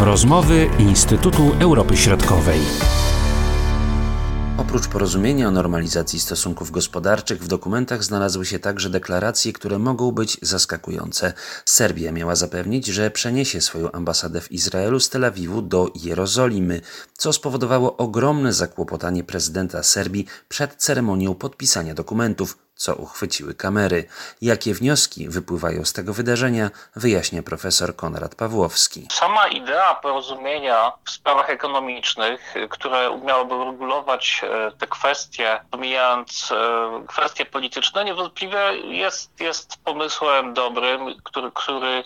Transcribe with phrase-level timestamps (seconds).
[0.00, 2.60] Rozmowy Instytutu Europy Środkowej.
[4.58, 10.38] Oprócz porozumienia o normalizacji stosunków gospodarczych w dokumentach znalazły się także deklaracje, które mogą być
[10.42, 11.32] zaskakujące.
[11.64, 16.80] Serbia miała zapewnić, że przeniesie swoją ambasadę w Izraelu z Tel Awiwu do Jerozolimy,
[17.16, 24.08] co spowodowało ogromne zakłopotanie prezydenta Serbii przed ceremonią podpisania dokumentów, co uchwyciły kamery.
[24.42, 29.06] Jakie wnioski wypływają z tego wydarzenia, wyjaśnia profesor Konrad Pawłowski.
[29.12, 37.46] Sama idea porozumienia w sprawach ekonomicznych, które miałoby regulować e, te kwestie, pomijając e, kwestie
[37.46, 42.04] polityczne, niewątpliwie jest, jest pomysłem dobrym, który, który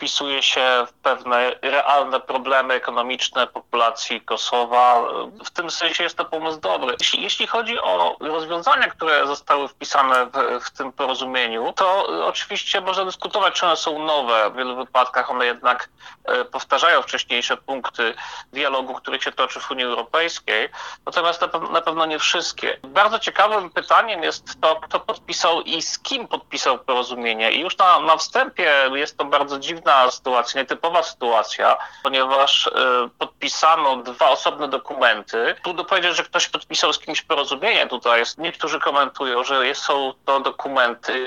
[0.00, 5.02] wpisuje się w pewne realne problemy ekonomiczne populacji Kosowa.
[5.44, 6.96] W tym sensie jest to pomysł dobry.
[7.00, 13.04] Jeśli, jeśli chodzi o rozwiązania, które zostały wpisane w, w, tym porozumieniu, to oczywiście można
[13.04, 14.50] dyskutować, czy one są nowe.
[14.50, 15.88] W wielu wypadkach one jednak
[16.24, 18.14] e, powtarzają wcześniejsze punkty
[18.52, 20.68] dialogu, który się toczy w Unii Europejskiej,
[21.06, 22.78] natomiast na, na pewno nie wszystkie.
[22.82, 27.52] Bardzo ciekawym pytaniem jest to, kto podpisał i z kim podpisał porozumienie.
[27.52, 32.70] I już na, na wstępie jest to bardzo dziwne dziwna sytuacja, nietypowa sytuacja, ponieważ y,
[33.18, 35.54] podpisano dwa osobne dokumenty.
[35.62, 37.86] Trudno powiedzieć, że ktoś podpisał z kimś porozumienie.
[37.86, 41.26] Tutaj niektórzy komentują, że są to dokumenty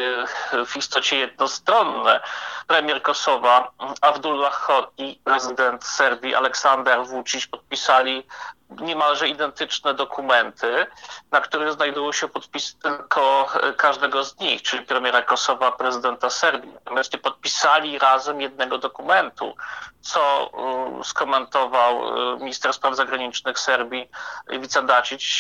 [0.66, 2.20] w istocie jednostronne.
[2.68, 8.24] Premier Kosowa Abdullah Hor i prezydent Serbii Aleksander Vucic podpisali
[8.82, 10.86] niemalże identyczne dokumenty,
[11.32, 16.74] na których znajdują się podpisy tylko e, każdego z nich, czyli premiera Kosowa, prezydenta Serbii.
[16.74, 19.56] Natomiast nie podpisali razem jednego dokumentu,
[20.02, 20.52] co
[21.00, 24.10] e, skomentował e, minister spraw zagranicznych Serbii
[24.52, 24.84] Ivica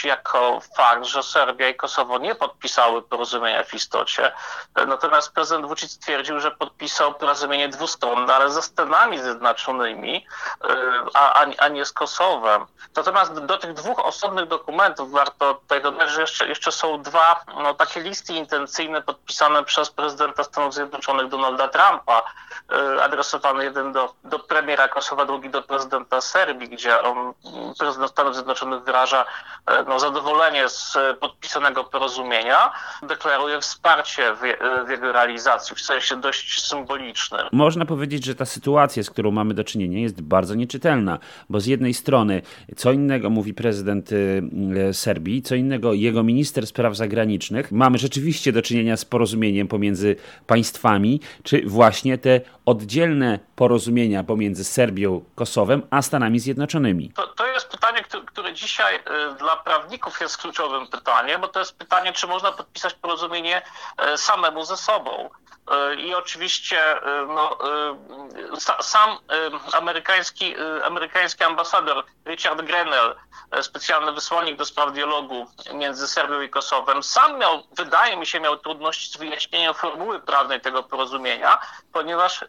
[0.04, 4.31] jako fakt, że Serbia i Kosowo nie podpisały porozumienia w istocie.
[4.88, 10.26] Natomiast prezydent Vucic stwierdził, że podpisał porozumienie dwustronne, ale ze Stanami Zjednoczonymi,
[11.14, 12.66] a, a nie z Kosowem.
[12.95, 17.73] Natomiast Do tych dwóch osobnych dokumentów warto tutaj dodać, że jeszcze, jeszcze są dwa no,
[17.73, 22.22] takie listy intencyjne podpisane przez prezydenta Stanów Zjednoczonych Donalda Trumpa,
[22.72, 27.34] y, adresowany jeden do, do premiera Kosowa, drugi do prezydenta Serbii, gdzie on,
[27.80, 32.72] prezydent Stanów Zjednoczonych wyraża y, no, zadowolenie z podpisanego porozumienia,
[33.04, 34.40] deklaruje wsparcie w,
[34.88, 37.48] w jego realizacji w sensie dość symbolicznym.
[37.52, 41.20] Można powiedzieć, że ta sytuacja, z którą mamy do czynienia, jest bardzo nieczytelna,
[41.50, 42.42] bo z jednej strony
[42.78, 44.43] co innego innego mówi prezydent y,
[44.89, 47.71] y, Serbii, co innego jego minister spraw zagranicznych.
[47.71, 50.15] Mamy rzeczywiście do czynienia z porozumieniem pomiędzy
[50.47, 57.11] państwami, czy właśnie te oddzielne porozumienia pomiędzy Serbią, Kosowem, a Stanami Zjednoczonymi?
[57.15, 58.99] To, to jest pytanie, które dzisiaj y,
[59.39, 63.61] dla prawników jest kluczowym pytaniem, bo to jest pytanie, czy można podpisać porozumienie
[64.15, 65.30] samemu ze sobą.
[65.97, 66.81] I oczywiście
[67.27, 67.57] no,
[68.81, 69.17] sam
[69.73, 73.15] amerykański, amerykański ambasador Richard Grenell,
[73.61, 78.57] specjalny wysłannik do spraw dialogu między Serbią i Kosowem, sam miał, wydaje mi się, miał
[78.57, 81.59] trudności z wyjaśnieniem formuły prawnej tego porozumienia,
[81.93, 82.45] ponieważ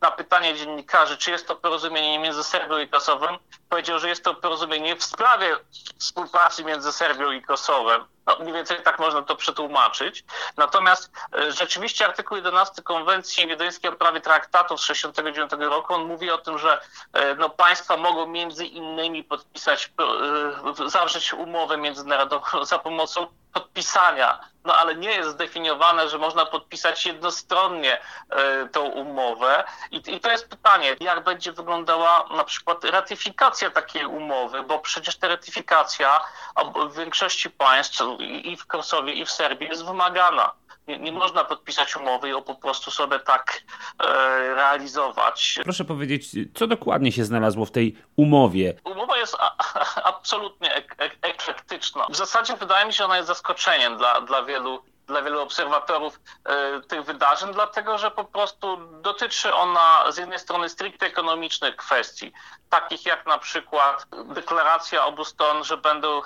[0.00, 3.38] na pytanie dziennikarzy, czy jest to porozumienie między Serbią i Kosowem,
[3.68, 5.56] powiedział, że jest to porozumienie w sprawie
[5.98, 8.04] współpracy między Serbią i Kosowem.
[8.26, 10.24] No, mniej więcej tak można to przetłumaczyć.
[10.56, 16.30] Natomiast e, rzeczywiście artykuł 11 Konwencji Wiedeńskiej o prawie traktatów z 1969 roku, on mówi
[16.30, 16.80] o tym, że
[17.12, 19.92] e, no, państwa mogą między innymi podpisać,
[20.80, 27.06] e, zawrzeć umowę międzynarodową za pomocą podpisania, no ale nie jest zdefiniowane, że można podpisać
[27.06, 27.98] jednostronnie
[28.64, 29.64] y, tą umowę.
[29.90, 35.16] I, I, to jest pytanie, jak będzie wyglądała na przykład ratyfikacja takiej umowy, bo przecież
[35.16, 36.20] ta ratyfikacja
[36.90, 40.52] w większości państw i w Kosowie, i w Serbii jest wymagana.
[40.88, 43.62] Nie, nie, można podpisać umowy i ją po prostu sobie tak
[43.98, 44.06] e,
[44.54, 45.58] realizować.
[45.62, 48.74] Proszę powiedzieć, co dokładnie się znalazło w tej umowie?
[48.84, 52.06] Umowa jest a, a, absolutnie ek, ek, eklektyczna.
[52.10, 56.20] W zasadzie wydaje mi się, że ona jest zaskoczeniem dla, dla wielu dla wielu obserwatorów
[56.44, 62.32] e, tych wydarzeń, dlatego że po prostu dotyczy ona z jednej strony stricte ekonomicznych kwestii,
[62.70, 66.22] takich jak na przykład deklaracja obu stron, że będą e,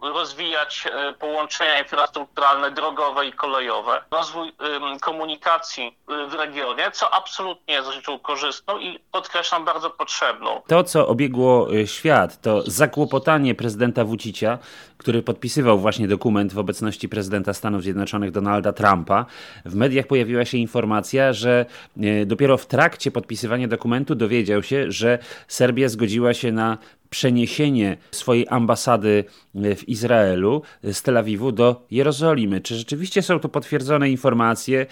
[0.00, 4.52] rozwijać e, połączenia infrastrukturalne drogowe i kolejowe, rozwój
[5.00, 5.98] komunikacji
[6.28, 10.62] w regionie, co absolutnie jest rzeczą korzystną i podkreślam bardzo potrzebną.
[10.68, 14.58] To, co obiegło świat, to zakłopotanie prezydenta Wucicia,
[15.00, 19.26] który podpisywał właśnie dokument w obecności prezydenta Stanów Zjednoczonych Donalda Trumpa.
[19.64, 21.66] W mediach pojawiła się informacja, że
[22.00, 25.18] e, dopiero w trakcie podpisywania dokumentu dowiedział się, że
[25.48, 26.78] Serbia zgodziła się na
[27.10, 29.24] przeniesienie swojej ambasady
[29.54, 32.60] w Izraelu z Tel Awiwu do Jerozolimy.
[32.60, 34.86] Czy rzeczywiście są to potwierdzone informacje,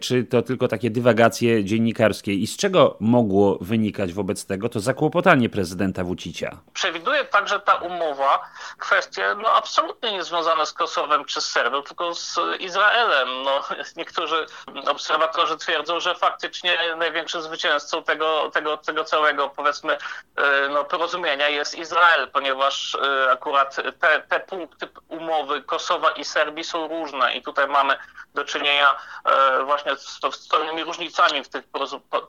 [0.00, 5.48] czy to tylko takie dywagacje dziennikarskie i z czego mogło wynikać wobec tego to zakłopotanie
[5.48, 6.58] prezydenta Wucicia?
[6.72, 8.42] Przewiduje także ta umowa
[8.78, 13.28] kwestie no, absolutnie niezwiązane z Kosowem czy z Serbią, tylko z Izraelem.
[13.44, 13.62] No,
[13.96, 14.46] niektórzy
[14.86, 19.92] obserwatorzy twierdzą, że faktycznie największym zwycięzcą tego, tego, tego całego powiedzmy
[20.36, 26.64] e, no, porozumienia jest Izrael, ponieważ e, akurat te, te punkty umowy Kosowa i Serbii
[26.64, 27.96] są różne i tutaj mamy
[28.34, 31.64] do czynienia e, właśnie z, pewnymi różnicami w tych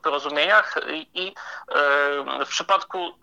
[0.02, 0.74] porozumieniach
[1.14, 1.34] i
[2.46, 3.14] w przypadku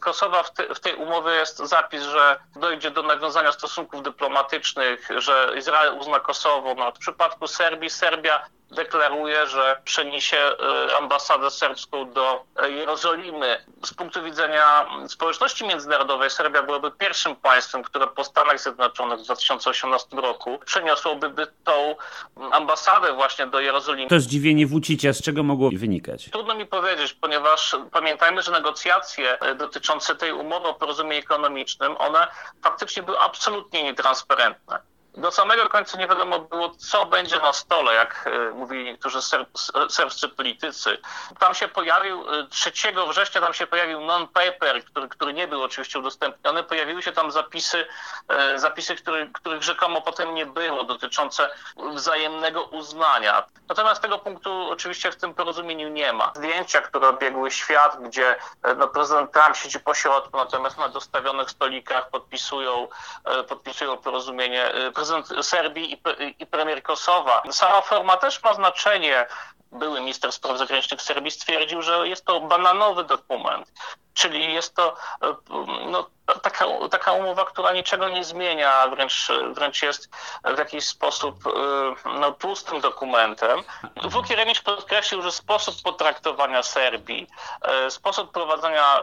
[0.00, 0.42] Kosowa
[0.74, 6.74] w tej umowie jest zapis, że dojdzie do nawiązania stosunków dyplomatycznych, że Izrael uzna Kosowo.
[6.74, 13.64] No, w przypadku Serbii Serbia deklaruje, że przeniesie e, ambasadę serbską do Jerozolimy.
[13.84, 20.16] Z punktu widzenia społeczności międzynarodowej Serbia byłaby pierwszym państwem, które po Stanach Zjednoczonych w 2018
[20.16, 21.96] roku przeniosłoby tą
[22.52, 24.08] ambasadę właśnie do Jerozolimy.
[24.08, 26.30] To zdziwienie Wucicia z czego mogło wynikać?
[26.30, 32.26] Trudno mi powiedzieć, ponieważ pamiętajmy, że negocjacje e, dotyczące tej umowy o porozumieniu ekonomicznym, one
[32.62, 34.78] faktycznie były absolutnie nietransparentne
[35.16, 39.18] do samego końca nie wiadomo było, co będzie na stole, jak e, mówili niektórzy
[39.88, 40.98] serbscy politycy.
[41.38, 45.98] Tam się pojawił, 3 e, września tam się pojawił non-paper, który, który nie był oczywiście
[45.98, 46.62] udostępniony.
[46.62, 47.86] Pojawiły się tam zapisy,
[48.28, 53.44] e, zapisy który, których rzekomo potem nie było, dotyczące wzajemnego uznania.
[53.68, 56.32] Natomiast tego punktu oczywiście w tym porozumieniu nie ma.
[56.36, 58.36] Zdjęcia, które obiegły świat, gdzie
[58.76, 62.88] no, prezydent Trump siedzi po środku, natomiast na dostawionych stolikach podpisują,
[63.48, 65.05] podpisują porozumienie prezydent
[65.42, 66.00] Serbii i,
[66.38, 67.42] i premier Kosowa.
[67.50, 69.26] Sama forma też ma znaczenie.
[69.72, 73.72] Były minister spraw zagranicznych Serbii stwierdził, że jest to bananowy dokument,
[74.16, 74.96] czyli jest to
[75.90, 76.06] no,
[76.42, 80.10] taka, taka umowa, która niczego nie zmienia, wręcz, wręcz jest
[80.54, 81.50] w jakiś sposób y,
[82.20, 83.60] no, pustym dokumentem.
[84.04, 87.26] Włókierewicz podkreślił, że sposób potraktowania Serbii,
[87.86, 89.02] y, sposób prowadzenia,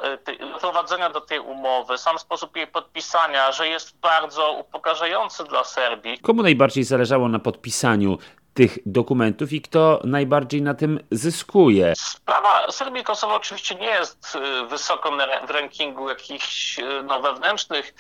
[0.59, 6.19] prowadzenia do tej umowy, sam sposób jej podpisania, że jest bardzo upokarzający dla Serbii.
[6.19, 8.17] Komu najbardziej zależało na podpisaniu
[8.53, 11.93] tych dokumentów i kto najbardziej na tym zyskuje.
[11.97, 15.11] Sprawa Serbii i Kosowa oczywiście nie jest y, wysoko
[15.47, 17.93] w rankingu jakichś y, no, wewnętrznych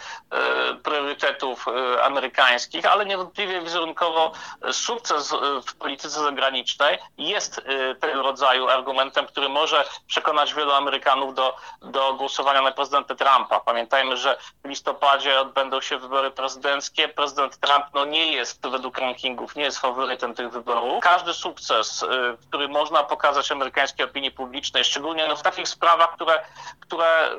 [0.73, 1.65] y, priorytetów
[2.03, 4.31] amerykańskich, ale niewątpliwie wizerunkowo
[4.71, 5.35] sukces
[5.67, 7.61] w polityce zagranicznej jest
[7.99, 13.59] tego rodzaju argumentem, który może przekonać wielu Amerykanów do, do głosowania na prezydenta Trumpa.
[13.59, 17.07] Pamiętajmy, że w listopadzie odbędą się wybory prezydenckie.
[17.07, 21.03] Prezydent Trump no, nie jest według rankingów, nie jest faworytem tych tych wyborów.
[21.03, 22.07] Każdy sukces, y,
[22.47, 26.45] który można pokazać amerykańskiej opinii publicznej, szczególnie no, w takich sprawach, które,
[26.79, 27.29] które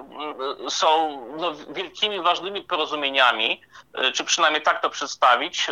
[0.67, 3.61] y, są no, wielkimi, ważnymi porozumieniami,
[3.99, 5.71] y, czy przynajmniej tak to przedstawić,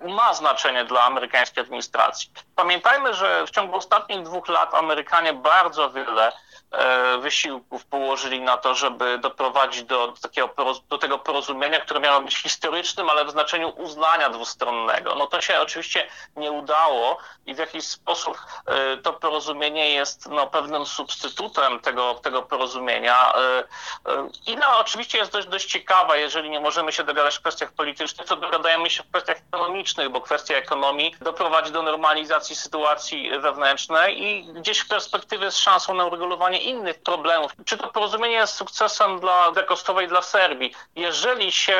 [0.00, 2.30] ma znaczenie dla amerykańskiej administracji.
[2.56, 6.32] Pamiętajmy, że w ciągu ostatnich dwóch lat Amerykanie bardzo wiele
[6.70, 12.36] E, wysiłków położyli na to, żeby doprowadzić do, takiego, do tego porozumienia, które miało być
[12.36, 15.14] historycznym, ale w znaczeniu uznania dwustronnego.
[15.14, 16.06] No to się oczywiście
[16.36, 22.42] nie udało i w jakiś sposób e, to porozumienie jest no, pewnym substytutem tego, tego
[22.42, 23.34] porozumienia.
[23.34, 23.64] E,
[24.46, 28.26] I no, oczywiście jest dość, dość ciekawa, jeżeli nie możemy się dogadać w kwestiach politycznych,
[28.26, 29.77] to dogadajemy się w kwestiach ekonomicznych,
[30.10, 36.06] bo kwestia ekonomii doprowadzi do normalizacji sytuacji wewnętrznej i gdzieś w perspektywie z szansą na
[36.06, 37.52] uregulowanie innych problemów.
[37.64, 39.52] Czy to porozumienie jest sukcesem dla,
[40.04, 40.74] i dla Serbii?
[40.96, 41.78] Jeżeli się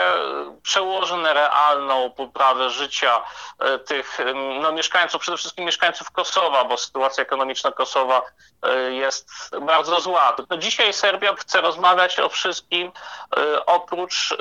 [0.62, 3.23] przełoży na realną poprawę życia
[3.59, 4.19] e, tych
[4.61, 8.23] no, mieszkańców, przede wszystkim mieszkańców Kosowa, bo sytuacja ekonomiczna Kosowa
[8.62, 9.31] e, jest
[9.62, 10.37] bardzo zła.
[10.50, 12.93] No, dzisiaj Serbia chce rozmawiać o wszystkim
[13.37, 14.35] e, oprócz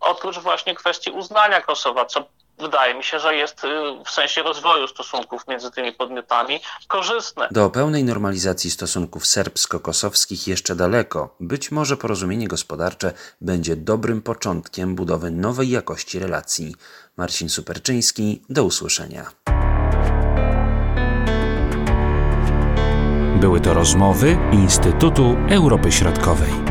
[0.00, 2.24] oprócz właśnie kwestii uznania Kosowa, co
[2.60, 3.68] wydaje mi się, że jest y,
[4.04, 7.48] w sensie rozwoju stosunków między tymi podmiotami korzystne.
[7.50, 11.34] Do pełnej normalizacji stosunków serbsko-kosowskich jeszcze daleko.
[11.40, 16.74] Być może porozumienie gospodarcze będzie dobrym początkiem budowy nowej jakości relacji.
[17.16, 19.30] Marcin Superczyński, do usłyszenia.
[23.40, 26.67] Były to rozmowy Instytutu Europy Środkowej.